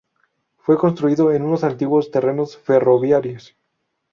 [0.57, 3.55] Fue construido en unos antiguos terrenos ferroviarios.